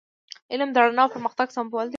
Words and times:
علم 0.51 0.69
د 0.71 0.75
رڼا 0.83 1.03
او 1.05 1.13
پرمختګ 1.15 1.47
سمبول 1.57 1.85
دی. 1.89 1.89